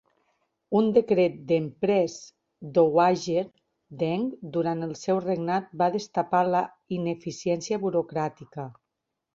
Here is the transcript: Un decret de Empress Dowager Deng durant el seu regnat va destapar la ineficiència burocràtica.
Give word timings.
Un 0.77 0.87
decret 0.93 1.35
de 1.51 1.59
Empress 1.63 2.15
Dowager 2.79 3.45
Deng 4.01 4.25
durant 4.57 4.83
el 4.89 4.97
seu 5.05 5.21
regnat 5.29 5.69
va 5.85 5.93
destapar 5.99 6.45
la 6.57 6.67
ineficiència 7.01 7.85
burocràtica. 7.87 8.71